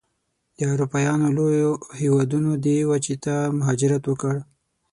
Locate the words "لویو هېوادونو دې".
1.37-2.77